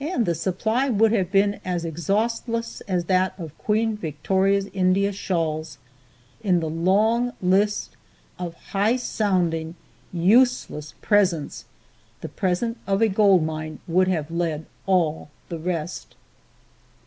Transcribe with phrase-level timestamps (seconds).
[0.00, 5.78] And the supply would have been as exhaustless as that of Queen Victoria's India shawls.
[6.42, 7.96] In the long list
[8.38, 9.74] of high sounding,
[10.12, 11.64] useless presents,
[12.20, 16.14] the present of a gold mine would have led all the rest.